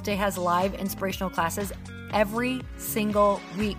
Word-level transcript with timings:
Day 0.00 0.16
has 0.16 0.36
live 0.38 0.74
inspirational 0.74 1.30
classes 1.30 1.72
every 2.12 2.62
single 2.76 3.40
week 3.58 3.78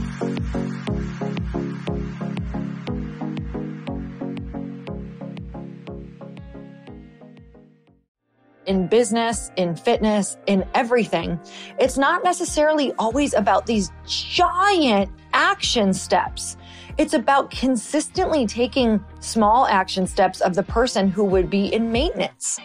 In 8.71 8.87
business, 8.87 9.51
in 9.57 9.75
fitness, 9.75 10.37
in 10.47 10.65
everything, 10.73 11.37
it's 11.77 11.97
not 11.97 12.23
necessarily 12.23 12.93
always 12.97 13.33
about 13.33 13.65
these 13.65 13.91
giant 14.07 15.11
action 15.33 15.93
steps. 15.93 16.55
It's 16.97 17.13
about 17.13 17.51
consistently 17.51 18.47
taking 18.47 19.03
small 19.19 19.67
action 19.67 20.07
steps 20.07 20.39
of 20.39 20.55
the 20.55 20.63
person 20.63 21.09
who 21.09 21.25
would 21.25 21.49
be 21.49 21.65
in 21.65 21.91
maintenance. 21.91 22.59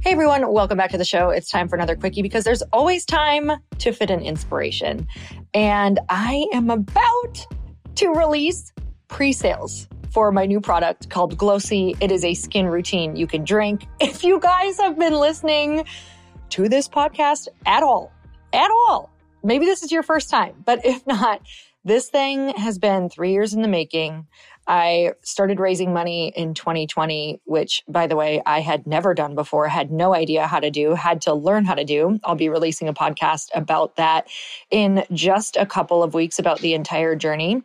Hey 0.00 0.12
everyone, 0.12 0.52
welcome 0.52 0.76
back 0.76 0.90
to 0.90 0.98
the 0.98 1.04
show. 1.04 1.30
It's 1.30 1.50
time 1.50 1.68
for 1.68 1.76
another 1.76 1.94
quickie 1.94 2.22
because 2.22 2.42
there's 2.42 2.62
always 2.72 3.04
time 3.04 3.52
to 3.78 3.92
fit 3.92 4.10
in 4.10 4.20
inspiration. 4.20 5.06
And 5.54 6.00
I 6.08 6.46
am 6.52 6.70
about 6.70 7.46
to 7.96 8.10
release 8.10 8.72
pre 9.08 9.32
sales 9.32 9.88
for 10.10 10.30
my 10.32 10.46
new 10.46 10.60
product 10.60 11.10
called 11.10 11.36
glōci. 11.36 11.96
It 12.00 12.12
is 12.12 12.24
a 12.24 12.34
skin 12.34 12.66
routine 12.66 13.16
you 13.16 13.26
can 13.26 13.44
drink. 13.44 13.86
If 14.00 14.24
you 14.24 14.38
guys 14.40 14.78
have 14.78 14.98
been 14.98 15.14
listening 15.14 15.84
to 16.50 16.68
this 16.68 16.88
podcast 16.88 17.48
at 17.66 17.82
all, 17.82 18.12
at 18.52 18.70
all, 18.70 19.10
maybe 19.42 19.66
this 19.66 19.82
is 19.82 19.92
your 19.92 20.02
first 20.02 20.30
time, 20.30 20.62
but 20.64 20.84
if 20.84 21.06
not, 21.06 21.42
this 21.84 22.08
thing 22.08 22.48
has 22.56 22.78
been 22.78 23.08
three 23.08 23.32
years 23.32 23.54
in 23.54 23.62
the 23.62 23.68
making. 23.68 24.26
I 24.66 25.12
started 25.22 25.60
raising 25.60 25.92
money 25.92 26.32
in 26.34 26.54
2020, 26.54 27.40
which, 27.44 27.82
by 27.88 28.06
the 28.06 28.16
way, 28.16 28.42
I 28.44 28.60
had 28.60 28.86
never 28.86 29.14
done 29.14 29.34
before, 29.34 29.68
had 29.68 29.90
no 29.90 30.14
idea 30.14 30.46
how 30.46 30.60
to 30.60 30.70
do, 30.70 30.94
had 30.94 31.22
to 31.22 31.34
learn 31.34 31.64
how 31.64 31.74
to 31.74 31.84
do. 31.84 32.18
I'll 32.24 32.34
be 32.34 32.48
releasing 32.48 32.88
a 32.88 32.94
podcast 32.94 33.48
about 33.54 33.96
that 33.96 34.28
in 34.70 35.04
just 35.12 35.56
a 35.56 35.66
couple 35.66 36.02
of 36.02 36.14
weeks 36.14 36.38
about 36.38 36.60
the 36.60 36.74
entire 36.74 37.14
journey. 37.14 37.62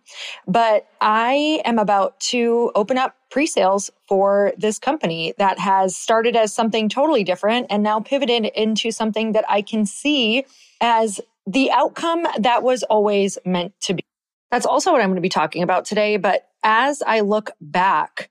But 0.48 0.88
I 1.00 1.62
am 1.66 1.80
about 1.80 2.20
to 2.32 2.72
open 2.76 2.98
up 2.98 3.16
pre 3.32 3.48
sales 3.48 3.90
for 4.08 4.54
this 4.58 4.78
company 4.78 5.34
that 5.38 5.58
has 5.58 5.96
started 5.96 6.36
as 6.36 6.54
something 6.54 6.90
totally 6.90 7.24
different 7.24 7.68
and 7.70 7.82
now 7.82 8.00
pivoted 8.00 8.46
into 8.46 8.92
something 8.92 9.32
that 9.32 9.46
I 9.50 9.62
can 9.62 9.86
see 9.86 10.46
as 10.82 11.20
the 11.48 11.72
outcome 11.72 12.28
that 12.38 12.62
was 12.62 12.84
always 12.84 13.38
meant 13.46 13.74
to 13.82 13.96
be. 13.96 14.04
That's 14.52 14.66
also 14.66 14.92
what 14.92 15.02
I'm 15.02 15.08
going 15.08 15.16
to 15.16 15.22
be 15.22 15.30
talking 15.30 15.64
about 15.64 15.86
today. 15.86 16.18
But 16.18 16.48
as 16.64 17.02
I 17.02 17.22
look 17.22 17.52
back, 17.62 18.30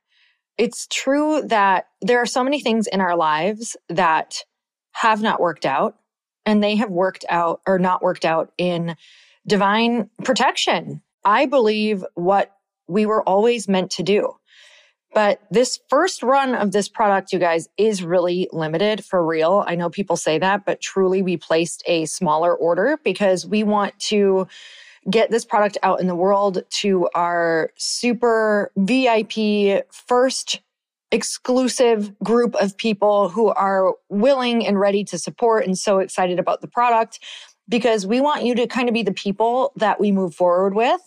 it's 0.59 0.87
true 0.87 1.43
that 1.47 1.87
there 2.03 2.19
are 2.19 2.27
so 2.27 2.45
many 2.45 2.61
things 2.61 2.87
in 2.87 3.01
our 3.01 3.17
lives 3.17 3.77
that 3.89 4.45
have 4.93 5.23
not 5.23 5.41
worked 5.41 5.65
out 5.65 5.97
and 6.45 6.63
they 6.63 6.77
have 6.77 6.91
worked 6.91 7.25
out 7.31 7.61
or 7.67 7.79
not 7.79 8.03
worked 8.03 8.25
out 8.25 8.53
in 8.59 8.97
divine 9.47 10.11
protection. 10.23 11.03
I 11.25 11.47
believe 11.47 12.05
what 12.15 12.53
we 12.87 13.07
were 13.07 13.23
always 13.23 13.69
meant 13.69 13.91
to 13.93 14.03
do. 14.03 14.35
But 15.13 15.41
this 15.51 15.81
first 15.89 16.23
run 16.23 16.55
of 16.55 16.71
this 16.71 16.89
product, 16.89 17.33
you 17.33 17.39
guys, 17.39 17.69
is 17.77 18.03
really 18.03 18.49
limited 18.53 19.05
for 19.05 19.25
real. 19.25 19.65
I 19.67 19.75
know 19.75 19.91
people 19.91 20.17
say 20.17 20.39
that, 20.39 20.65
but 20.65 20.81
truly 20.81 21.21
we 21.21 21.37
placed 21.37 21.83
a 21.87 22.05
smaller 22.05 22.55
order 22.55 22.99
because 23.03 23.45
we 23.47 23.65
want 23.65 23.99
to 24.01 24.47
get 25.09 25.31
this 25.31 25.45
product 25.45 25.79
out 25.83 26.01
in 26.01 26.07
the 26.07 26.15
world 26.15 26.63
to 26.69 27.09
our 27.15 27.71
super 27.77 28.71
VIP 28.77 29.85
first 29.93 30.61
exclusive 31.13 32.17
group 32.21 32.55
of 32.57 32.77
people 32.77 33.29
who 33.29 33.49
are 33.49 33.95
willing 34.09 34.67
and 34.67 34.79
ready 34.79 35.03
to 35.05 35.19
support 35.19 35.65
and 35.65 35.77
so 35.77 35.99
excited 35.99 36.39
about 36.39 36.61
the 36.61 36.69
product 36.69 37.19
because 37.69 38.07
we 38.07 38.21
want 38.21 38.45
you 38.45 38.55
to 38.55 38.67
kind 38.67 38.89
of 38.89 38.95
be 38.95 39.03
the 39.03 39.13
people 39.13 39.73
that 39.77 40.01
we 40.01 40.13
move 40.13 40.35
forward 40.35 40.75
with 40.75 41.01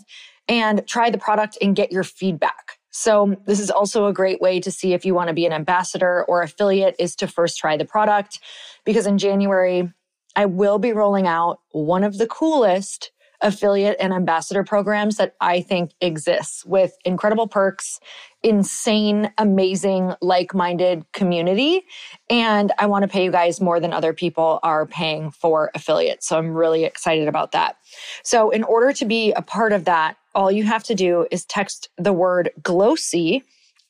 and 0.47 0.85
try 0.87 1.09
the 1.09 1.17
product 1.17 1.57
and 1.61 1.75
get 1.75 1.91
your 1.91 2.03
feedback. 2.03 2.77
So 2.91 3.35
this 3.45 3.59
is 3.59 3.71
also 3.71 4.07
a 4.07 4.13
great 4.13 4.41
way 4.41 4.59
to 4.59 4.71
see 4.71 4.93
if 4.93 5.05
you 5.05 5.15
want 5.15 5.29
to 5.29 5.33
be 5.33 5.45
an 5.45 5.53
ambassador 5.53 6.23
or 6.25 6.41
affiliate 6.41 6.95
is 6.99 7.15
to 7.17 7.27
first 7.27 7.57
try 7.57 7.77
the 7.77 7.85
product 7.85 8.39
because 8.85 9.07
in 9.07 9.17
January 9.17 9.91
I 10.35 10.45
will 10.45 10.79
be 10.79 10.93
rolling 10.93 11.27
out 11.27 11.59
one 11.71 12.03
of 12.03 12.17
the 12.17 12.27
coolest 12.27 13.11
affiliate 13.43 13.97
and 13.99 14.13
ambassador 14.13 14.63
programs 14.63 15.17
that 15.17 15.35
I 15.39 15.61
think 15.61 15.91
exists 16.01 16.65
with 16.65 16.97
incredible 17.05 17.47
perks, 17.47 17.99
insane, 18.41 19.31
amazing, 19.37 20.13
like 20.21 20.55
minded 20.55 21.05
community. 21.11 21.83
And 22.29 22.71
I 22.79 22.87
want 22.87 23.03
to 23.03 23.07
pay 23.07 23.25
you 23.25 23.31
guys 23.31 23.61
more 23.61 23.79
than 23.79 23.93
other 23.93 24.13
people 24.13 24.59
are 24.63 24.85
paying 24.85 25.29
for 25.29 25.69
affiliates. 25.75 26.27
So 26.27 26.37
I'm 26.37 26.53
really 26.53 26.85
excited 26.85 27.27
about 27.27 27.51
that. 27.51 27.77
So, 28.23 28.49
in 28.49 28.63
order 28.63 28.93
to 28.93 29.05
be 29.05 29.33
a 29.33 29.41
part 29.41 29.73
of 29.73 29.85
that, 29.85 30.17
all 30.33 30.51
you 30.51 30.63
have 30.63 30.83
to 30.85 30.95
do 30.95 31.27
is 31.29 31.45
text 31.45 31.89
the 31.97 32.13
word 32.13 32.49
GLOCI. 32.61 33.43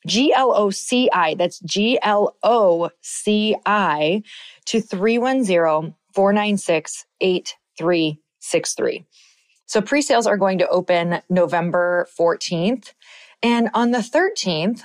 G 0.05 0.33
L 0.33 0.53
O 0.53 0.69
C 0.69 1.09
I, 1.13 1.35
that's 1.35 1.59
G 1.59 1.97
L 2.01 2.35
O 2.43 2.89
C 3.01 3.55
I 3.65 4.21
to 4.65 4.81
310 4.81 5.95
496 6.13 7.05
8363. 7.21 9.05
So 9.65 9.81
pre 9.81 10.01
sales 10.01 10.27
are 10.27 10.37
going 10.37 10.57
to 10.59 10.67
open 10.69 11.21
November 11.29 12.07
14th. 12.17 12.93
And 13.41 13.69
on 13.73 13.91
the 13.91 13.99
13th, 13.99 14.81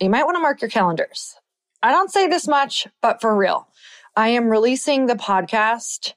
you 0.00 0.10
might 0.10 0.24
want 0.24 0.36
to 0.36 0.42
mark 0.42 0.60
your 0.60 0.70
calendars. 0.70 1.36
I 1.82 1.92
don't 1.92 2.10
say 2.10 2.26
this 2.26 2.48
much, 2.48 2.86
but 3.02 3.20
for 3.20 3.36
real, 3.36 3.68
I 4.16 4.28
am 4.28 4.48
releasing 4.48 5.06
the 5.06 5.14
podcast 5.14 6.14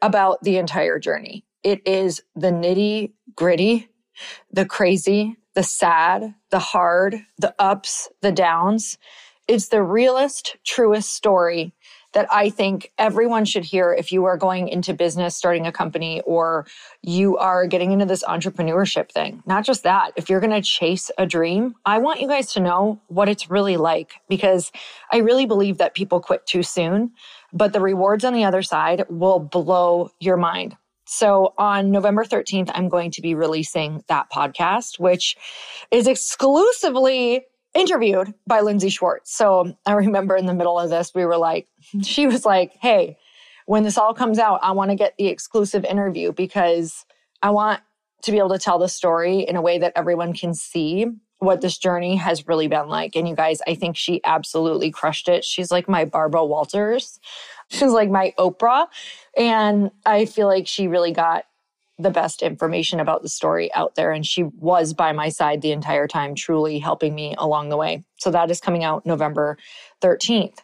about 0.00 0.42
the 0.42 0.56
entire 0.56 0.98
journey. 0.98 1.44
It 1.62 1.86
is 1.86 2.22
the 2.34 2.50
nitty 2.50 3.12
gritty, 3.36 3.88
the 4.50 4.66
crazy, 4.66 5.36
the 5.54 5.62
sad, 5.62 6.34
the 6.50 6.58
hard, 6.58 7.20
the 7.38 7.54
ups, 7.58 8.08
the 8.20 8.32
downs. 8.32 8.98
It's 9.48 9.68
the 9.68 9.82
realest, 9.82 10.56
truest 10.64 11.12
story 11.12 11.74
that 12.12 12.26
I 12.30 12.50
think 12.50 12.92
everyone 12.98 13.44
should 13.44 13.64
hear 13.64 13.92
if 13.92 14.12
you 14.12 14.24
are 14.24 14.36
going 14.36 14.68
into 14.68 14.94
business, 14.94 15.36
starting 15.36 15.66
a 15.66 15.72
company, 15.72 16.20
or 16.22 16.66
you 17.02 17.36
are 17.38 17.66
getting 17.66 17.92
into 17.92 18.04
this 18.04 18.22
entrepreneurship 18.24 19.10
thing. 19.10 19.42
Not 19.46 19.64
just 19.64 19.82
that, 19.82 20.12
if 20.16 20.28
you're 20.28 20.40
going 20.40 20.52
to 20.52 20.62
chase 20.62 21.10
a 21.18 21.26
dream, 21.26 21.74
I 21.84 21.98
want 21.98 22.20
you 22.20 22.28
guys 22.28 22.52
to 22.54 22.60
know 22.60 23.00
what 23.08 23.28
it's 23.28 23.50
really 23.50 23.76
like 23.76 24.14
because 24.28 24.70
I 25.10 25.18
really 25.18 25.46
believe 25.46 25.78
that 25.78 25.94
people 25.94 26.20
quit 26.20 26.46
too 26.46 26.62
soon, 26.62 27.12
but 27.52 27.72
the 27.72 27.80
rewards 27.80 28.24
on 28.24 28.34
the 28.34 28.44
other 28.44 28.62
side 28.62 29.04
will 29.08 29.38
blow 29.38 30.10
your 30.20 30.36
mind. 30.36 30.76
So 31.04 31.52
on 31.58 31.90
November 31.90 32.24
13th, 32.24 32.70
I'm 32.74 32.88
going 32.88 33.10
to 33.12 33.20
be 33.20 33.34
releasing 33.34 34.02
that 34.08 34.30
podcast, 34.30 34.98
which 34.98 35.36
is 35.90 36.06
exclusively 36.06 37.44
interviewed 37.74 38.34
by 38.46 38.60
Lindsay 38.60 38.88
Schwartz. 38.88 39.34
So 39.34 39.60
um, 39.60 39.76
I 39.86 39.92
remember 39.92 40.36
in 40.36 40.46
the 40.46 40.54
middle 40.54 40.78
of 40.78 40.90
this, 40.90 41.12
we 41.14 41.24
were 41.24 41.36
like, 41.36 41.68
she 42.02 42.26
was 42.26 42.44
like, 42.44 42.72
hey, 42.80 43.16
when 43.66 43.82
this 43.82 43.98
all 43.98 44.14
comes 44.14 44.38
out, 44.38 44.60
I 44.62 44.72
want 44.72 44.90
to 44.90 44.96
get 44.96 45.16
the 45.16 45.28
exclusive 45.28 45.84
interview 45.84 46.32
because 46.32 47.04
I 47.42 47.50
want 47.50 47.80
to 48.22 48.32
be 48.32 48.38
able 48.38 48.50
to 48.50 48.58
tell 48.58 48.78
the 48.78 48.88
story 48.88 49.40
in 49.40 49.56
a 49.56 49.62
way 49.62 49.78
that 49.78 49.92
everyone 49.96 50.32
can 50.32 50.54
see 50.54 51.06
what 51.38 51.60
this 51.60 51.76
journey 51.76 52.16
has 52.16 52.46
really 52.46 52.68
been 52.68 52.88
like. 52.88 53.16
And 53.16 53.28
you 53.28 53.34
guys, 53.34 53.60
I 53.66 53.74
think 53.74 53.96
she 53.96 54.20
absolutely 54.24 54.92
crushed 54.92 55.28
it. 55.28 55.44
She's 55.44 55.72
like 55.72 55.88
my 55.88 56.04
Barbara 56.04 56.44
Walters. 56.44 57.18
She's 57.68 57.90
like 57.90 58.10
my 58.10 58.32
Oprah. 58.38 58.86
And 59.36 59.90
I 60.06 60.26
feel 60.26 60.46
like 60.46 60.68
she 60.68 60.86
really 60.86 61.10
got 61.10 61.44
the 61.98 62.10
best 62.10 62.42
information 62.42 63.00
about 63.00 63.22
the 63.22 63.28
story 63.28 63.72
out 63.74 63.94
there. 63.94 64.12
And 64.12 64.26
she 64.26 64.44
was 64.44 64.94
by 64.94 65.12
my 65.12 65.28
side 65.28 65.62
the 65.62 65.72
entire 65.72 66.08
time, 66.08 66.34
truly 66.34 66.78
helping 66.78 67.14
me 67.14 67.34
along 67.38 67.68
the 67.68 67.76
way. 67.76 68.04
So 68.18 68.30
that 68.30 68.50
is 68.50 68.60
coming 68.60 68.84
out 68.84 69.06
November 69.06 69.58
13th. 70.02 70.58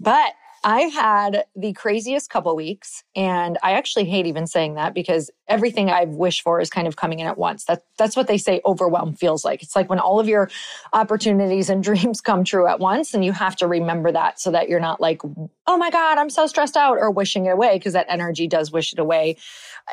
But 0.00 0.32
I've 0.68 0.92
had 0.92 1.46
the 1.56 1.72
craziest 1.72 2.28
couple 2.28 2.54
weeks, 2.54 3.02
and 3.16 3.56
I 3.62 3.72
actually 3.72 4.04
hate 4.04 4.26
even 4.26 4.46
saying 4.46 4.74
that 4.74 4.92
because 4.92 5.30
everything 5.48 5.88
I've 5.88 6.10
wished 6.10 6.42
for 6.42 6.60
is 6.60 6.68
kind 6.68 6.86
of 6.86 6.96
coming 6.96 7.20
in 7.20 7.26
at 7.26 7.38
once. 7.38 7.64
That, 7.64 7.84
that's 7.96 8.14
what 8.14 8.26
they 8.26 8.36
say 8.36 8.60
overwhelm 8.66 9.14
feels 9.14 9.46
like. 9.46 9.62
It's 9.62 9.74
like 9.74 9.88
when 9.88 9.98
all 9.98 10.20
of 10.20 10.28
your 10.28 10.50
opportunities 10.92 11.70
and 11.70 11.82
dreams 11.88 12.20
come 12.20 12.44
true 12.44 12.66
at 12.66 12.80
once, 12.80 13.14
and 13.14 13.24
you 13.24 13.32
have 13.32 13.56
to 13.56 13.66
remember 13.66 14.12
that 14.12 14.38
so 14.38 14.50
that 14.50 14.68
you're 14.68 14.78
not 14.78 15.00
like, 15.00 15.22
oh 15.66 15.78
my 15.78 15.88
God, 15.88 16.18
I'm 16.18 16.28
so 16.28 16.46
stressed 16.46 16.76
out, 16.76 16.98
or 16.98 17.10
wishing 17.10 17.46
it 17.46 17.52
away, 17.52 17.78
because 17.78 17.94
that 17.94 18.04
energy 18.10 18.46
does 18.46 18.70
wish 18.70 18.92
it 18.92 18.98
away. 18.98 19.38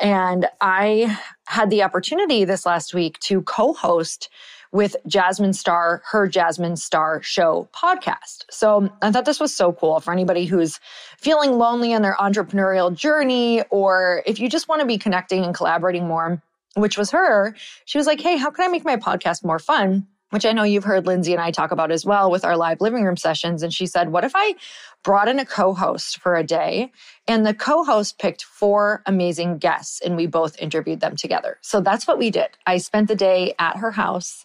And 0.02 0.46
I 0.60 1.18
had 1.46 1.70
the 1.70 1.84
opportunity 1.84 2.44
this 2.44 2.66
last 2.66 2.92
week 2.92 3.18
to 3.20 3.40
co 3.40 3.72
host 3.72 4.28
with 4.76 4.94
Jasmine 5.06 5.54
Star, 5.54 6.02
her 6.10 6.28
Jasmine 6.28 6.76
Star 6.76 7.22
Show 7.22 7.66
podcast. 7.74 8.44
So 8.50 8.92
I 9.00 9.10
thought 9.10 9.24
this 9.24 9.40
was 9.40 9.56
so 9.56 9.72
cool 9.72 10.00
for 10.00 10.12
anybody 10.12 10.44
who's 10.44 10.78
feeling 11.16 11.52
lonely 11.52 11.92
in 11.92 12.02
their 12.02 12.14
entrepreneurial 12.20 12.94
journey, 12.94 13.62
or 13.70 14.22
if 14.26 14.38
you 14.38 14.50
just 14.50 14.68
want 14.68 14.80
to 14.80 14.86
be 14.86 14.98
connecting 14.98 15.44
and 15.44 15.54
collaborating 15.54 16.06
more, 16.06 16.42
which 16.74 16.98
was 16.98 17.10
her. 17.10 17.56
She 17.86 17.96
was 17.96 18.06
like, 18.06 18.20
Hey, 18.20 18.36
how 18.36 18.50
can 18.50 18.66
I 18.66 18.68
make 18.68 18.84
my 18.84 18.96
podcast 18.96 19.42
more 19.42 19.58
fun? 19.58 20.06
Which 20.30 20.44
I 20.44 20.52
know 20.52 20.64
you've 20.64 20.84
heard 20.84 21.06
Lindsay 21.06 21.32
and 21.32 21.40
I 21.40 21.52
talk 21.52 21.70
about 21.70 21.92
as 21.92 22.04
well 22.04 22.30
with 22.30 22.44
our 22.44 22.56
live 22.56 22.80
living 22.80 23.04
room 23.04 23.16
sessions. 23.16 23.62
And 23.62 23.72
she 23.72 23.86
said, 23.86 24.10
What 24.10 24.24
if 24.24 24.32
I 24.34 24.56
brought 25.04 25.28
in 25.28 25.38
a 25.38 25.46
co 25.46 25.72
host 25.72 26.18
for 26.18 26.34
a 26.34 26.42
day 26.42 26.90
and 27.28 27.46
the 27.46 27.54
co 27.54 27.84
host 27.84 28.18
picked 28.18 28.42
four 28.42 29.02
amazing 29.06 29.58
guests 29.58 30.00
and 30.00 30.16
we 30.16 30.26
both 30.26 30.58
interviewed 30.58 31.00
them 31.00 31.14
together? 31.14 31.58
So 31.62 31.80
that's 31.80 32.08
what 32.08 32.18
we 32.18 32.30
did. 32.30 32.48
I 32.66 32.78
spent 32.78 33.06
the 33.06 33.14
day 33.14 33.54
at 33.58 33.76
her 33.76 33.92
house 33.92 34.44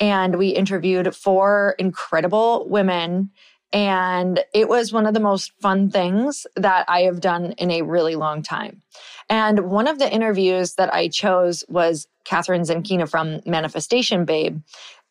and 0.00 0.36
we 0.36 0.48
interviewed 0.48 1.14
four 1.14 1.76
incredible 1.78 2.66
women. 2.68 3.30
And 3.72 4.40
it 4.52 4.68
was 4.68 4.92
one 4.92 5.06
of 5.06 5.14
the 5.14 5.20
most 5.20 5.52
fun 5.62 5.90
things 5.90 6.46
that 6.56 6.84
I 6.88 7.02
have 7.02 7.20
done 7.20 7.52
in 7.52 7.70
a 7.70 7.82
really 7.82 8.16
long 8.16 8.42
time. 8.42 8.82
And 9.30 9.70
one 9.70 9.86
of 9.86 9.98
the 9.98 10.12
interviews 10.12 10.74
that 10.74 10.92
I 10.92 11.08
chose 11.08 11.64
was 11.68 12.06
Kathrin 12.24 12.62
Zenkina 12.62 13.08
from 13.08 13.40
Manifestation 13.46 14.24
Babe. 14.24 14.60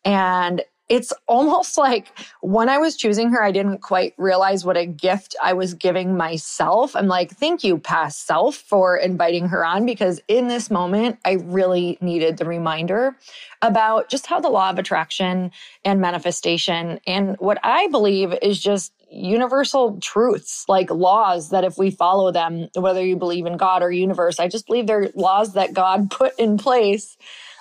And 0.04 0.62
it's 0.88 1.12
almost 1.26 1.78
like 1.86 2.12
when 2.40 2.68
I 2.68 2.78
was 2.78 2.96
choosing 2.96 3.30
her, 3.32 3.42
I 3.42 3.50
didn't 3.50 3.78
quite 3.78 4.14
realize 4.18 4.64
what 4.64 4.76
a 4.76 4.86
gift 4.86 5.34
I 5.42 5.54
was 5.54 5.74
giving 5.74 6.16
myself. 6.16 6.94
I'm 6.94 7.06
like, 7.06 7.32
thank 7.32 7.64
you, 7.64 7.78
past 7.78 8.26
self, 8.26 8.56
for 8.56 8.96
inviting 8.96 9.48
her 9.48 9.64
on 9.64 9.86
because 9.86 10.20
in 10.28 10.48
this 10.48 10.70
moment, 10.70 11.18
I 11.24 11.32
really 11.32 11.98
needed 12.00 12.36
the 12.36 12.44
reminder 12.44 13.16
about 13.62 14.08
just 14.08 14.26
how 14.26 14.40
the 14.40 14.48
law 14.48 14.70
of 14.70 14.78
attraction 14.78 15.50
and 15.84 16.00
manifestation 16.00 17.00
and 17.06 17.36
what 17.38 17.58
I 17.62 17.88
believe 17.88 18.34
is 18.42 18.60
just 18.60 18.92
universal 19.10 19.98
truths, 20.00 20.64
like 20.68 20.90
laws 20.90 21.50
that 21.50 21.64
if 21.64 21.76
we 21.76 21.90
follow 21.90 22.32
them, 22.32 22.68
whether 22.74 23.04
you 23.04 23.16
believe 23.16 23.46
in 23.46 23.58
God 23.58 23.82
or 23.82 23.90
universe, 23.90 24.40
I 24.40 24.48
just 24.48 24.66
believe 24.66 24.86
they're 24.86 25.10
laws 25.14 25.52
that 25.52 25.74
God 25.74 26.10
put 26.10 26.38
in 26.38 26.58
place 26.58 27.16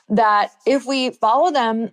that 0.10 0.52
if 0.66 0.86
we 0.86 1.12
follow 1.12 1.52
them, 1.52 1.92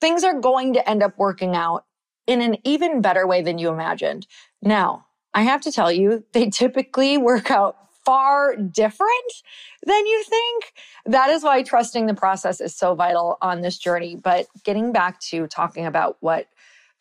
things 0.00 0.24
are 0.24 0.38
going 0.40 0.74
to 0.74 0.88
end 0.88 1.02
up 1.02 1.18
working 1.18 1.54
out 1.54 1.84
in 2.26 2.40
an 2.40 2.56
even 2.64 3.00
better 3.00 3.26
way 3.26 3.42
than 3.42 3.58
you 3.58 3.70
imagined. 3.70 4.26
Now, 4.62 5.06
I 5.32 5.42
have 5.42 5.60
to 5.62 5.72
tell 5.72 5.92
you, 5.92 6.24
they 6.32 6.48
typically 6.50 7.18
work 7.18 7.50
out 7.50 7.76
far 8.04 8.56
different 8.56 9.32
than 9.84 10.06
you 10.06 10.24
think. 10.24 10.72
That 11.06 11.30
is 11.30 11.42
why 11.42 11.62
trusting 11.62 12.06
the 12.06 12.14
process 12.14 12.60
is 12.60 12.74
so 12.74 12.94
vital 12.94 13.36
on 13.42 13.60
this 13.60 13.78
journey. 13.78 14.16
But 14.16 14.46
getting 14.64 14.92
back 14.92 15.20
to 15.22 15.46
talking 15.48 15.86
about 15.86 16.16
what 16.20 16.46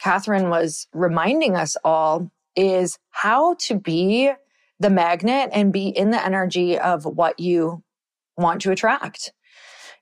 Kathrin 0.03 0.49
was 0.49 0.87
reminding 0.93 1.55
us 1.55 1.77
all 1.83 2.31
is 2.55 2.97
how 3.11 3.55
to 3.59 3.79
be 3.79 4.31
the 4.79 4.89
magnet 4.89 5.49
and 5.53 5.71
be 5.71 5.87
in 5.87 6.09
the 6.09 6.23
energy 6.23 6.77
of 6.77 7.05
what 7.05 7.39
you 7.39 7.83
want 8.37 8.61
to 8.61 8.71
attract. 8.71 9.31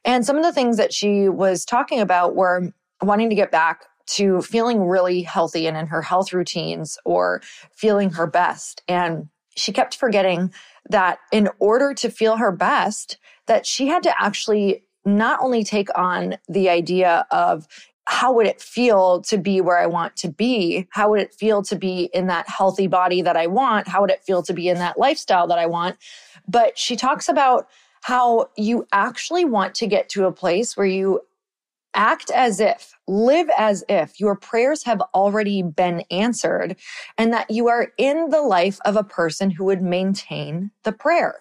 And 0.05 0.25
some 0.25 0.37
of 0.37 0.43
the 0.43 0.53
things 0.53 0.77
that 0.77 0.93
she 0.93 1.29
was 1.29 1.65
talking 1.65 1.99
about 1.99 2.35
were 2.35 2.73
wanting 3.03 3.29
to 3.29 3.35
get 3.35 3.51
back 3.51 3.85
to 4.05 4.41
feeling 4.41 4.85
really 4.85 5.21
healthy 5.21 5.67
and 5.67 5.77
in 5.77 5.87
her 5.87 6.01
health 6.01 6.33
routines 6.33 6.97
or 7.05 7.41
feeling 7.71 8.11
her 8.11 8.27
best. 8.27 8.83
And 8.87 9.29
she 9.55 9.71
kept 9.71 9.95
forgetting 9.95 10.53
that 10.89 11.19
in 11.31 11.49
order 11.59 11.93
to 11.93 12.09
feel 12.09 12.37
her 12.37 12.51
best, 12.51 13.17
that 13.47 13.65
she 13.65 13.87
had 13.87 14.03
to 14.03 14.21
actually 14.21 14.83
not 15.05 15.39
only 15.41 15.63
take 15.63 15.89
on 15.97 16.37
the 16.47 16.69
idea 16.69 17.25
of 17.31 17.67
how 18.05 18.33
would 18.33 18.47
it 18.47 18.61
feel 18.61 19.21
to 19.21 19.37
be 19.37 19.61
where 19.61 19.79
I 19.79 19.85
want 19.85 20.17
to 20.17 20.29
be? 20.29 20.87
How 20.91 21.09
would 21.11 21.21
it 21.21 21.33
feel 21.33 21.61
to 21.63 21.75
be 21.75 22.09
in 22.13 22.27
that 22.27 22.49
healthy 22.49 22.87
body 22.87 23.21
that 23.21 23.37
I 23.37 23.47
want? 23.47 23.87
How 23.87 24.01
would 24.01 24.11
it 24.11 24.23
feel 24.23 24.43
to 24.43 24.53
be 24.53 24.67
in 24.67 24.77
that 24.79 24.99
lifestyle 24.99 25.47
that 25.47 25.59
I 25.59 25.67
want? 25.67 25.97
But 26.47 26.77
she 26.77 26.97
talks 26.97 27.29
about 27.29 27.69
how 28.01 28.49
you 28.57 28.85
actually 28.91 29.45
want 29.45 29.75
to 29.75 29.87
get 29.87 30.09
to 30.09 30.25
a 30.25 30.33
place 30.33 30.75
where 30.75 30.85
you 30.85 31.21
act 31.93 32.29
as 32.31 32.59
if, 32.59 32.92
live 33.07 33.49
as 33.57 33.83
if 33.89 34.19
your 34.19 34.35
prayers 34.35 34.83
have 34.83 35.01
already 35.13 35.61
been 35.61 36.03
answered 36.09 36.75
and 37.17 37.33
that 37.33 37.49
you 37.49 37.67
are 37.67 37.91
in 37.97 38.29
the 38.29 38.41
life 38.41 38.79
of 38.85 38.95
a 38.95 39.03
person 39.03 39.51
who 39.51 39.65
would 39.65 39.81
maintain 39.81 40.71
the 40.83 40.91
prayer. 40.91 41.39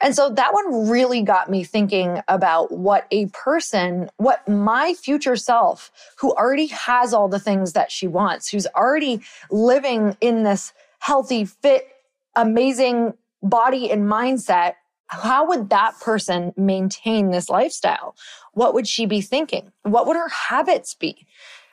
And 0.00 0.14
so 0.14 0.30
that 0.30 0.52
one 0.52 0.88
really 0.88 1.22
got 1.22 1.50
me 1.50 1.64
thinking 1.64 2.20
about 2.28 2.72
what 2.72 3.06
a 3.10 3.26
person, 3.26 4.10
what 4.16 4.46
my 4.48 4.94
future 4.94 5.36
self, 5.36 5.90
who 6.18 6.32
already 6.32 6.66
has 6.68 7.12
all 7.12 7.28
the 7.28 7.38
things 7.38 7.72
that 7.74 7.92
she 7.92 8.06
wants, 8.06 8.48
who's 8.48 8.66
already 8.68 9.20
living 9.50 10.16
in 10.20 10.42
this 10.42 10.72
healthy, 10.98 11.44
fit, 11.44 11.86
amazing 12.34 13.14
body 13.42 13.90
and 13.90 14.08
mindset, 14.08 14.74
how 15.08 15.46
would 15.46 15.70
that 15.70 16.00
person 16.00 16.52
maintain 16.56 17.30
this 17.30 17.48
lifestyle? 17.48 18.16
What 18.52 18.74
would 18.74 18.88
she 18.88 19.06
be 19.06 19.20
thinking? 19.20 19.72
What 19.82 20.06
would 20.06 20.16
her 20.16 20.28
habits 20.28 20.94
be? 20.94 21.26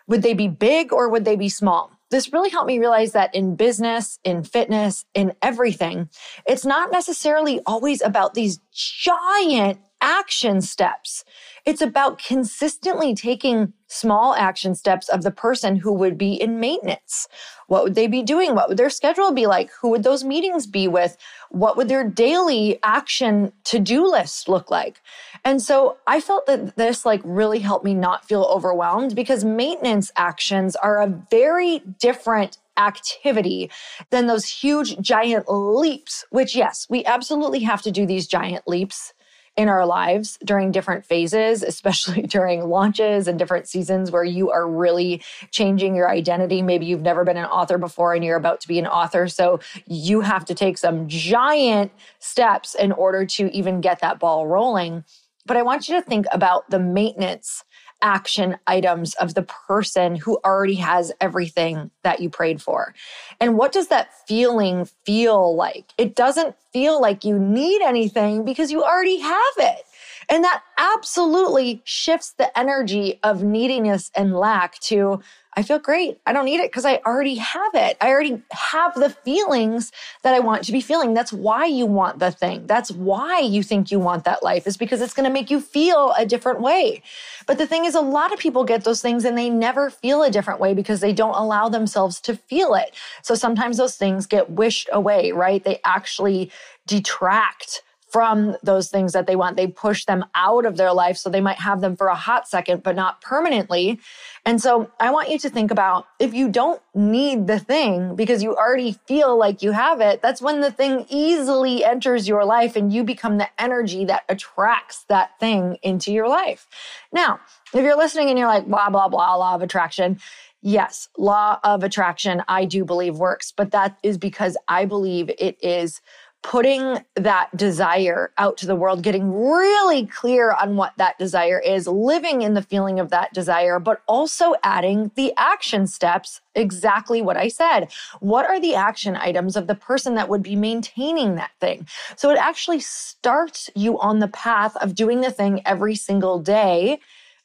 Would 0.07 0.21
they 0.21 0.33
be 0.33 0.47
big 0.47 0.91
or 0.91 1.09
would 1.09 1.25
they 1.25 1.35
be 1.35 1.49
small? 1.49 1.91
This 2.09 2.33
really 2.33 2.49
helped 2.49 2.67
me 2.67 2.77
realize 2.77 3.13
that 3.13 3.33
in 3.33 3.55
business, 3.55 4.19
in 4.25 4.43
fitness, 4.43 5.05
in 5.13 5.33
everything, 5.41 6.09
it's 6.45 6.65
not 6.65 6.91
necessarily 6.91 7.61
always 7.65 8.01
about 8.01 8.33
these 8.33 8.59
giant 8.73 9.79
action 10.01 10.61
steps. 10.61 11.23
It's 11.65 11.81
about 11.81 12.17
consistently 12.17 13.13
taking 13.13 13.73
small 13.87 14.33
action 14.35 14.73
steps 14.73 15.09
of 15.09 15.21
the 15.21 15.31
person 15.31 15.75
who 15.75 15.93
would 15.93 16.17
be 16.17 16.33
in 16.33 16.59
maintenance. 16.59 17.27
What 17.67 17.83
would 17.83 17.95
they 17.95 18.07
be 18.07 18.23
doing? 18.23 18.55
What 18.55 18.67
would 18.69 18.77
their 18.77 18.89
schedule 18.89 19.31
be 19.31 19.47
like? 19.47 19.69
Who 19.81 19.89
would 19.89 20.03
those 20.03 20.23
meetings 20.23 20.65
be 20.65 20.87
with? 20.87 21.17
What 21.49 21.77
would 21.77 21.87
their 21.87 22.03
daily 22.03 22.79
action 22.83 23.51
to 23.65 23.79
do 23.79 24.09
list 24.09 24.49
look 24.49 24.71
like? 24.71 25.01
And 25.43 25.61
so 25.61 25.97
I 26.07 26.19
felt 26.19 26.45
that 26.47 26.77
this 26.77 27.05
like 27.05 27.21
really 27.23 27.59
helped 27.59 27.85
me 27.85 27.93
not 27.93 28.25
feel 28.25 28.43
overwhelmed 28.43 29.15
because 29.15 29.43
maintenance 29.43 30.11
actions 30.15 30.75
are 30.75 31.01
a 31.01 31.07
very 31.29 31.79
different 31.99 32.57
activity 32.77 33.69
than 34.09 34.27
those 34.27 34.45
huge 34.45 34.99
giant 34.99 35.45
leaps, 35.47 36.25
which 36.31 36.55
yes, 36.55 36.87
we 36.89 37.05
absolutely 37.05 37.59
have 37.59 37.81
to 37.83 37.91
do 37.91 38.05
these 38.05 38.25
giant 38.27 38.67
leaps 38.67 39.13
in 39.57 39.67
our 39.67 39.85
lives 39.85 40.37
during 40.45 40.71
different 40.71 41.05
phases, 41.05 41.61
especially 41.61 42.21
during 42.27 42.67
launches 42.69 43.27
and 43.27 43.37
different 43.37 43.67
seasons 43.67 44.11
where 44.11 44.23
you 44.23 44.49
are 44.51 44.67
really 44.67 45.21
changing 45.51 45.95
your 45.95 46.09
identity. 46.09 46.61
Maybe 46.61 46.85
you've 46.85 47.01
never 47.01 47.23
been 47.23 47.37
an 47.37 47.45
author 47.45 47.77
before 47.77 48.13
and 48.13 48.23
you're 48.23 48.37
about 48.37 48.61
to 48.61 48.67
be 48.67 48.79
an 48.79 48.87
author. 48.87 49.27
So 49.27 49.59
you 49.85 50.21
have 50.21 50.45
to 50.45 50.55
take 50.55 50.77
some 50.77 51.07
giant 51.07 51.91
steps 52.19 52.75
in 52.75 52.91
order 52.91 53.25
to 53.25 53.53
even 53.55 53.81
get 53.81 53.99
that 53.99 54.19
ball 54.19 54.47
rolling. 54.47 55.03
But 55.45 55.57
I 55.57 55.63
want 55.63 55.89
you 55.89 55.95
to 55.95 56.01
think 56.01 56.27
about 56.31 56.69
the 56.69 56.79
maintenance 56.79 57.63
action 58.01 58.57
items 58.67 59.13
of 59.15 59.33
the 59.33 59.43
person 59.43 60.15
who 60.15 60.39
already 60.43 60.75
has 60.75 61.11
everything 61.21 61.91
that 62.03 62.19
you 62.19 62.29
prayed 62.29 62.61
for. 62.61 62.93
And 63.39 63.57
what 63.57 63.71
does 63.71 63.87
that 63.87 64.09
feeling 64.27 64.85
feel 65.05 65.55
like? 65.55 65.93
It 65.97 66.15
doesn't 66.15 66.55
feel 66.73 67.01
like 67.01 67.23
you 67.23 67.37
need 67.37 67.81
anything 67.81 68.45
because 68.45 68.71
you 68.71 68.83
already 68.83 69.19
have 69.19 69.53
it. 69.57 69.83
And 70.31 70.45
that 70.45 70.63
absolutely 70.77 71.81
shifts 71.83 72.31
the 72.31 72.57
energy 72.57 73.19
of 73.21 73.43
neediness 73.43 74.09
and 74.15 74.33
lack 74.33 74.79
to, 74.79 75.21
I 75.57 75.63
feel 75.63 75.77
great. 75.77 76.21
I 76.25 76.31
don't 76.31 76.45
need 76.45 76.61
it 76.61 76.71
because 76.71 76.85
I 76.85 77.01
already 77.05 77.35
have 77.35 77.75
it. 77.75 77.97
I 77.99 78.07
already 78.11 78.41
have 78.51 78.93
the 78.95 79.09
feelings 79.09 79.91
that 80.23 80.33
I 80.33 80.39
want 80.39 80.63
to 80.63 80.71
be 80.71 80.79
feeling. 80.79 81.13
That's 81.13 81.33
why 81.33 81.65
you 81.65 81.85
want 81.85 82.19
the 82.19 82.31
thing. 82.31 82.65
That's 82.65 82.91
why 82.91 83.39
you 83.39 83.61
think 83.61 83.91
you 83.91 83.99
want 83.99 84.23
that 84.23 84.41
life 84.41 84.67
is 84.67 84.77
because 84.77 85.01
it's 85.01 85.13
going 85.13 85.25
to 85.25 85.33
make 85.33 85.51
you 85.51 85.59
feel 85.59 86.13
a 86.17 86.25
different 86.25 86.61
way. 86.61 87.03
But 87.45 87.57
the 87.57 87.67
thing 87.67 87.83
is, 87.83 87.93
a 87.93 87.99
lot 87.99 88.31
of 88.31 88.39
people 88.39 88.63
get 88.63 88.85
those 88.85 89.01
things 89.01 89.25
and 89.25 89.37
they 89.37 89.49
never 89.49 89.89
feel 89.89 90.23
a 90.23 90.31
different 90.31 90.61
way 90.61 90.73
because 90.73 91.01
they 91.01 91.11
don't 91.11 91.35
allow 91.35 91.67
themselves 91.67 92.21
to 92.21 92.37
feel 92.37 92.73
it. 92.73 92.95
So 93.21 93.35
sometimes 93.35 93.75
those 93.75 93.97
things 93.97 94.27
get 94.27 94.49
wished 94.49 94.87
away, 94.93 95.33
right? 95.33 95.61
They 95.61 95.81
actually 95.83 96.51
detract 96.87 97.81
from 98.11 98.57
those 98.61 98.89
things 98.89 99.13
that 99.13 99.25
they 99.25 99.37
want. 99.37 99.55
They 99.55 99.67
push 99.67 100.03
them 100.03 100.25
out 100.35 100.65
of 100.65 100.75
their 100.75 100.91
life. 100.91 101.15
So 101.17 101.29
they 101.29 101.39
might 101.39 101.59
have 101.59 101.79
them 101.79 101.95
for 101.95 102.07
a 102.07 102.15
hot 102.15 102.47
second, 102.47 102.83
but 102.83 102.95
not 102.95 103.21
permanently. 103.21 103.99
And 104.45 104.61
so 104.61 104.91
I 104.99 105.11
want 105.11 105.29
you 105.29 105.39
to 105.39 105.49
think 105.49 105.71
about 105.71 106.07
if 106.19 106.33
you 106.33 106.49
don't 106.49 106.81
need 106.93 107.47
the 107.47 107.59
thing 107.59 108.15
because 108.15 108.43
you 108.43 108.55
already 108.55 108.99
feel 109.07 109.37
like 109.37 109.61
you 109.61 109.71
have 109.71 110.01
it, 110.01 110.21
that's 110.21 110.41
when 110.41 110.59
the 110.59 110.71
thing 110.71 111.05
easily 111.09 111.85
enters 111.85 112.27
your 112.27 112.43
life 112.43 112.75
and 112.75 112.91
you 112.91 113.03
become 113.03 113.37
the 113.37 113.47
energy 113.57 114.03
that 114.05 114.23
attracts 114.27 115.05
that 115.07 115.39
thing 115.39 115.77
into 115.81 116.11
your 116.11 116.27
life. 116.27 116.67
Now, 117.13 117.39
if 117.73 117.81
you're 117.81 117.97
listening 117.97 118.29
and 118.29 118.37
you're 118.37 118.47
like, 118.47 118.67
blah, 118.67 118.89
blah, 118.89 119.07
blah, 119.07 119.35
law 119.35 119.55
of 119.55 119.61
attraction, 119.61 120.19
Yes, 120.63 121.09
law 121.17 121.59
of 121.63 121.83
attraction, 121.83 122.43
I 122.47 122.65
do 122.65 122.85
believe 122.85 123.17
works, 123.17 123.51
but 123.51 123.71
that 123.71 123.97
is 124.03 124.19
because 124.19 124.55
I 124.67 124.85
believe 124.85 125.31
it 125.39 125.57
is 125.59 126.01
putting 126.43 126.97
that 127.15 127.55
desire 127.55 128.31
out 128.37 128.57
to 128.57 128.65
the 128.65 128.75
world, 128.75 129.03
getting 129.03 129.31
really 129.31 130.07
clear 130.07 130.51
on 130.53 130.75
what 130.75 130.93
that 130.97 131.17
desire 131.19 131.59
is, 131.59 131.87
living 131.87 132.41
in 132.41 132.55
the 132.55 132.63
feeling 132.63 132.99
of 132.99 133.09
that 133.11 133.31
desire, 133.33 133.79
but 133.79 134.01
also 134.07 134.55
adding 134.63 135.11
the 135.15 135.31
action 135.37 135.85
steps, 135.85 136.41
exactly 136.55 137.21
what 137.21 137.37
I 137.37 137.47
said. 137.47 137.91
What 138.21 138.45
are 138.45 138.59
the 138.59 138.73
action 138.73 139.15
items 139.15 139.55
of 139.55 139.67
the 139.67 139.75
person 139.75 140.15
that 140.15 140.29
would 140.29 140.41
be 140.41 140.55
maintaining 140.55 141.35
that 141.35 141.51
thing? 141.59 141.87
So 142.15 142.31
it 142.31 142.39
actually 142.39 142.79
starts 142.79 143.69
you 143.75 143.99
on 143.99 144.19
the 144.19 144.27
path 144.27 144.75
of 144.77 144.95
doing 144.95 145.21
the 145.21 145.31
thing 145.31 145.61
every 145.65 145.95
single 145.95 146.39
day 146.39 146.99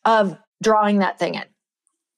of 0.06 0.38
drawing 0.62 0.98
that 0.98 1.18
thing 1.18 1.34
in. 1.34 1.44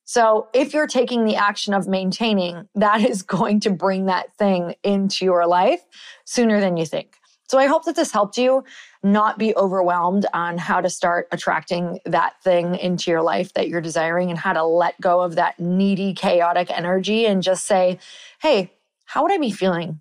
So 0.09 0.49
if 0.55 0.73
you're 0.73 0.87
taking 0.87 1.27
the 1.27 1.37
action 1.37 1.75
of 1.75 1.87
maintaining, 1.87 2.67
that 2.77 3.03
is 3.03 3.21
going 3.23 3.61
to 3.61 3.71
bring 3.71 4.07
that 4.07 4.35
thing 4.39 4.75
into 4.83 5.27
your 5.27 5.47
life 5.47 5.85
sooner 6.25 6.61
than 6.61 6.79
you 6.79 6.87
think. 6.87 7.17
So 7.51 7.59
I 7.59 7.67
hope 7.67 7.85
that 7.85 7.95
this 7.95 8.11
helped 8.11 8.39
you 8.39 8.65
not 9.03 9.39
be 9.39 9.55
overwhelmed 9.55 10.25
on 10.33 10.57
how 10.57 10.81
to 10.81 10.89
start 10.89 11.29
attracting 11.31 11.99
that 12.07 12.43
thing 12.43 12.75
into 12.77 13.11
your 13.11 13.21
life 13.21 13.53
that 13.53 13.69
you're 13.69 13.83
desiring 13.83 14.31
and 14.31 14.39
how 14.39 14.55
to 14.55 14.65
let 14.65 14.99
go 14.99 15.21
of 15.21 15.35
that 15.35 15.61
needy, 15.61 16.15
chaotic 16.15 16.71
energy 16.71 17.27
and 17.27 17.43
just 17.43 17.67
say, 17.67 17.99
Hey, 18.41 18.73
how 19.05 19.25
would 19.25 19.33
I 19.33 19.37
be 19.37 19.51
feeling 19.51 20.01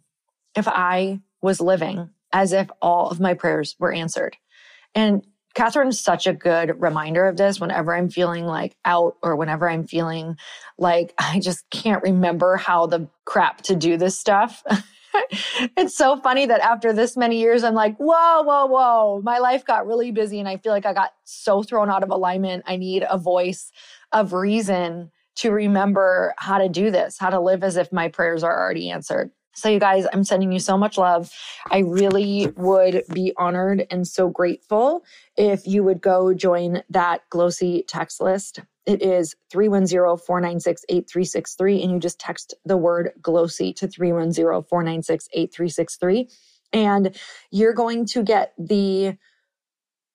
if 0.55 0.69
I 0.69 1.19
was 1.41 1.59
living 1.59 2.11
as 2.31 2.53
if 2.53 2.69
all 2.81 3.09
of 3.09 3.19
my 3.19 3.33
prayers 3.33 3.75
were 3.77 3.91
answered? 3.91 4.37
And 4.95 5.27
Kathrin's 5.57 5.99
such 5.99 6.27
a 6.27 6.33
good 6.33 6.79
reminder 6.79 7.25
of 7.25 7.35
this 7.35 7.59
whenever 7.59 7.95
I'm 7.95 8.09
feeling 8.09 8.45
like 8.45 8.77
out 8.85 9.17
or 9.23 9.35
whenever 9.35 9.67
I'm 9.67 9.87
feeling 9.87 10.37
like 10.77 11.13
I 11.19 11.39
just 11.39 11.67
can't 11.71 12.03
remember 12.03 12.57
how 12.57 12.85
the 12.85 13.09
crap 13.25 13.61
to 13.63 13.75
do 13.75 13.97
this 13.97 14.17
stuff. 14.17 14.63
it's 15.75 15.95
so 15.95 16.17
funny 16.17 16.45
that 16.45 16.59
after 16.59 16.93
this 16.93 17.17
many 17.17 17.39
years, 17.39 17.63
I'm 17.63 17.73
like, 17.73 17.97
whoa, 17.97 18.43
whoa, 18.43 18.67
whoa. 18.67 19.21
My 19.23 19.39
life 19.39 19.65
got 19.65 19.87
really 19.87 20.11
busy 20.11 20.39
and 20.39 20.47
I 20.47 20.57
feel 20.57 20.71
like 20.71 20.85
I 20.85 20.93
got 20.93 21.13
so 21.23 21.63
thrown 21.63 21.89
out 21.89 22.03
of 22.03 22.11
alignment. 22.11 22.63
I 22.67 22.77
need 22.77 23.03
a 23.09 23.17
voice 23.17 23.71
of 24.11 24.33
reason 24.33 25.11
to 25.37 25.51
remember 25.51 26.35
how 26.37 26.59
to 26.59 26.69
do 26.69 26.91
this, 26.91 27.17
how 27.17 27.31
to 27.31 27.39
live 27.39 27.63
as 27.63 27.77
if 27.77 27.91
my 27.91 28.09
prayers 28.09 28.43
are 28.43 28.59
already 28.59 28.91
answered. 28.91 29.31
So, 29.57 29.69
you 29.69 29.79
guys, 29.79 30.05
I'm 30.13 30.23
sending 30.23 30.51
you 30.51 30.59
so 30.59 30.77
much 30.77 30.99
love. 30.99 31.31
I 31.71 31.79
really 31.79 32.53
would 32.57 33.01
be 33.11 33.33
honored 33.37 33.87
and 33.89 34.07
so 34.07 34.29
grateful 34.29 35.03
if 35.35 35.65
you 35.65 35.83
would 35.83 35.99
go 35.99 36.31
join 36.35 36.83
that 36.91 37.27
glōci 37.31 37.83
text 37.87 38.21
list. 38.21 38.59
It 38.85 39.01
is 39.01 39.35
310 39.51 39.97
496 40.15 40.85
8363, 40.89 41.81
and 41.81 41.91
you 41.91 41.99
just 41.99 42.19
text 42.19 42.53
the 42.65 42.77
word 42.77 43.13
glōci 43.19 43.75
to 43.77 43.87
310 43.87 44.45
496 44.45 45.27
8363. 45.33 46.29
And 46.71 47.17
you're 47.49 47.73
going 47.73 48.05
to 48.09 48.21
get 48.21 48.53
the 48.59 49.17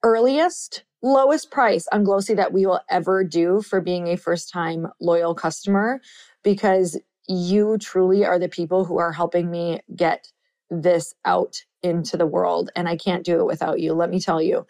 earliest 0.04 0.84
lowest 1.02 1.50
price 1.50 1.88
on 1.90 2.04
glōci 2.04 2.36
that 2.36 2.52
we 2.52 2.64
will 2.64 2.80
ever 2.88 3.24
do 3.24 3.60
for 3.60 3.80
being 3.80 4.06
a 4.06 4.16
first 4.16 4.50
time 4.52 4.86
loyal 5.00 5.34
customer 5.34 6.00
because 6.44 6.96
you 7.28 7.78
truly 7.78 8.24
are 8.24 8.38
the 8.38 8.48
people 8.48 8.84
who 8.84 8.98
are 8.98 9.12
helping 9.12 9.50
me 9.50 9.80
get 9.94 10.28
this 10.70 11.14
out 11.24 11.56
into 11.82 12.16
the 12.16 12.26
world. 12.26 12.70
And 12.74 12.88
I 12.88 12.96
can't 12.96 13.24
do 13.24 13.40
it 13.40 13.46
without 13.46 13.80
you. 13.80 13.92
Let 13.92 14.10
me 14.10 14.20
tell 14.20 14.40
you, 14.40 14.66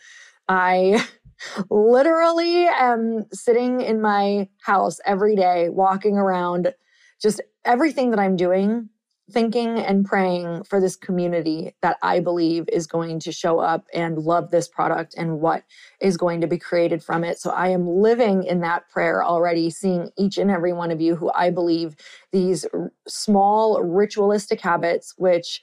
I 0.48 1.06
literally 1.70 2.66
am 2.66 3.26
sitting 3.32 3.80
in 3.80 4.00
my 4.00 4.48
house 4.62 5.00
every 5.06 5.36
day, 5.36 5.68
walking 5.68 6.16
around, 6.16 6.74
just 7.20 7.40
everything 7.64 8.10
that 8.10 8.18
I'm 8.18 8.36
doing 8.36 8.88
thinking 9.30 9.78
and 9.78 10.04
praying 10.04 10.64
for 10.64 10.80
this 10.80 10.96
community 10.96 11.74
that 11.80 11.96
I 12.02 12.20
believe 12.20 12.68
is 12.70 12.86
going 12.86 13.20
to 13.20 13.32
show 13.32 13.60
up 13.60 13.86
and 13.94 14.18
love 14.18 14.50
this 14.50 14.68
product 14.68 15.14
and 15.16 15.40
what 15.40 15.64
is 16.00 16.16
going 16.16 16.40
to 16.40 16.46
be 16.46 16.58
created 16.58 17.02
from 17.02 17.24
it. 17.24 17.38
So 17.38 17.50
I 17.50 17.68
am 17.68 17.86
living 17.86 18.44
in 18.44 18.60
that 18.60 18.88
prayer 18.90 19.22
already, 19.22 19.70
seeing 19.70 20.10
each 20.18 20.38
and 20.38 20.50
every 20.50 20.72
one 20.72 20.90
of 20.90 21.00
you 21.00 21.16
who 21.16 21.30
I 21.34 21.50
believe 21.50 21.96
these 22.32 22.66
small 23.06 23.82
ritualistic 23.82 24.60
habits, 24.60 25.14
which 25.16 25.60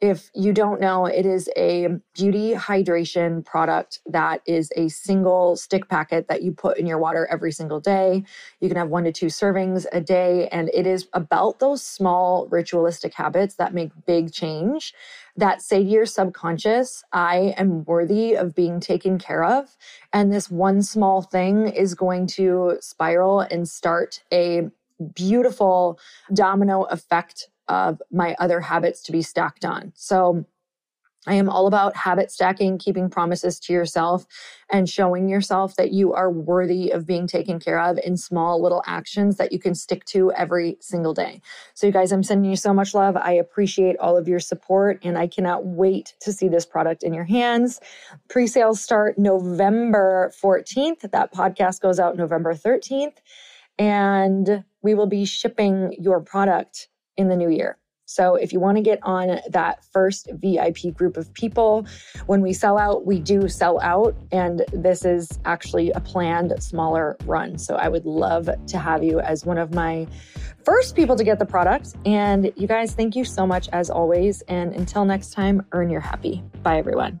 if 0.00 0.30
you 0.34 0.54
don't 0.54 0.80
know, 0.80 1.04
it 1.04 1.26
is 1.26 1.50
a 1.56 1.88
beauty 2.14 2.54
hydration 2.54 3.44
product 3.44 4.00
that 4.06 4.40
is 4.46 4.72
a 4.74 4.88
single 4.88 5.56
stick 5.56 5.88
packet 5.88 6.26
that 6.28 6.42
you 6.42 6.52
put 6.52 6.78
in 6.78 6.86
your 6.86 6.98
water 6.98 7.28
every 7.30 7.52
single 7.52 7.80
day. 7.80 8.24
You 8.60 8.68
can 8.68 8.78
have 8.78 8.88
one 8.88 9.04
to 9.04 9.12
two 9.12 9.26
servings 9.26 9.84
a 9.92 10.00
day. 10.00 10.48
And 10.48 10.70
it 10.72 10.86
is 10.86 11.06
about 11.12 11.58
those 11.58 11.82
small 11.82 12.48
ritualistic 12.50 13.12
habits 13.12 13.56
that 13.56 13.74
make 13.74 13.90
big 14.06 14.32
change 14.32 14.94
that 15.36 15.60
say 15.60 15.84
to 15.84 15.90
your 15.90 16.06
subconscious, 16.06 17.04
I 17.12 17.54
am 17.58 17.84
worthy 17.84 18.34
of 18.34 18.54
being 18.54 18.80
taken 18.80 19.18
care 19.18 19.44
of. 19.44 19.76
And 20.14 20.32
this 20.32 20.50
one 20.50 20.82
small 20.82 21.20
thing 21.20 21.68
is 21.68 21.94
going 21.94 22.26
to 22.28 22.78
spiral 22.80 23.40
and 23.40 23.68
start 23.68 24.22
a 24.32 24.70
beautiful 25.14 25.98
domino 26.32 26.84
effect 26.84 27.49
of 27.70 28.02
my 28.10 28.34
other 28.38 28.60
habits 28.60 29.00
to 29.02 29.12
be 29.12 29.22
stacked 29.22 29.64
on. 29.64 29.92
So 29.94 30.44
I 31.26 31.34
am 31.34 31.50
all 31.50 31.66
about 31.66 31.96
habit 31.96 32.30
stacking, 32.30 32.78
keeping 32.78 33.10
promises 33.10 33.60
to 33.60 33.74
yourself, 33.74 34.26
and 34.72 34.88
showing 34.88 35.28
yourself 35.28 35.76
that 35.76 35.92
you 35.92 36.14
are 36.14 36.30
worthy 36.30 36.90
of 36.90 37.06
being 37.06 37.26
taken 37.26 37.60
care 37.60 37.78
of 37.78 37.98
in 38.02 38.16
small 38.16 38.62
little 38.62 38.82
actions 38.86 39.36
that 39.36 39.52
you 39.52 39.58
can 39.58 39.74
stick 39.74 40.06
to 40.06 40.32
every 40.32 40.78
single 40.80 41.12
day. 41.12 41.42
So, 41.74 41.86
you 41.86 41.92
guys, 41.92 42.10
I'm 42.10 42.22
sending 42.22 42.50
you 42.50 42.56
so 42.56 42.72
much 42.72 42.94
love. 42.94 43.18
I 43.18 43.32
appreciate 43.32 43.98
all 43.98 44.16
of 44.16 44.28
your 44.28 44.40
support, 44.40 44.98
and 45.02 45.18
I 45.18 45.26
cannot 45.26 45.66
wait 45.66 46.14
to 46.20 46.32
see 46.32 46.48
this 46.48 46.64
product 46.64 47.02
in 47.02 47.12
your 47.12 47.24
hands. 47.24 47.80
Pre 48.30 48.46
sales 48.46 48.80
start 48.80 49.18
November 49.18 50.32
14th. 50.42 51.10
That 51.10 51.34
podcast 51.34 51.82
goes 51.82 52.00
out 52.00 52.16
November 52.16 52.54
13th, 52.54 53.18
and 53.78 54.64
we 54.80 54.94
will 54.94 55.06
be 55.06 55.26
shipping 55.26 55.94
your 55.98 56.20
product 56.20 56.88
in 57.16 57.28
the 57.28 57.36
new 57.36 57.50
year. 57.50 57.76
So 58.10 58.34
if 58.34 58.52
you 58.52 58.58
want 58.58 58.76
to 58.76 58.82
get 58.82 58.98
on 59.04 59.38
that 59.50 59.84
first 59.92 60.28
VIP 60.32 60.92
group 60.92 61.16
of 61.16 61.32
people, 61.32 61.86
when 62.26 62.40
we 62.40 62.52
sell 62.52 62.76
out, 62.76 63.06
we 63.06 63.20
do 63.20 63.46
sell 63.46 63.80
out. 63.82 64.16
And 64.32 64.64
this 64.72 65.04
is 65.04 65.38
actually 65.44 65.92
a 65.92 66.00
planned 66.00 66.60
smaller 66.60 67.16
run. 67.24 67.56
So 67.56 67.76
I 67.76 67.88
would 67.88 68.04
love 68.04 68.50
to 68.66 68.78
have 68.78 69.04
you 69.04 69.20
as 69.20 69.46
one 69.46 69.58
of 69.58 69.72
my 69.74 70.08
first 70.64 70.96
people 70.96 71.14
to 71.14 71.22
get 71.22 71.38
the 71.38 71.46
product. 71.46 71.94
And 72.04 72.52
you 72.56 72.66
guys, 72.66 72.94
thank 72.94 73.14
you 73.14 73.24
so 73.24 73.46
much 73.46 73.68
as 73.72 73.90
always. 73.90 74.42
And 74.48 74.74
until 74.74 75.04
next 75.04 75.30
time, 75.30 75.64
earn 75.70 75.88
your 75.88 76.00
happy. 76.00 76.42
Bye, 76.64 76.78
everyone. 76.78 77.20